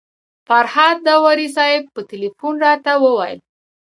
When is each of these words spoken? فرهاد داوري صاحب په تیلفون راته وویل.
فرهاد 0.47 0.97
داوري 1.07 1.47
صاحب 1.55 1.83
په 1.93 2.01
تیلفون 2.09 2.53
راته 2.65 2.91
وویل. 3.03 3.39